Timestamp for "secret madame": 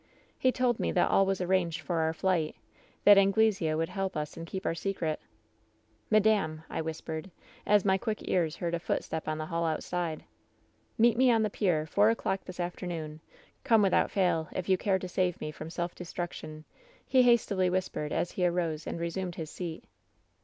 4.73-6.63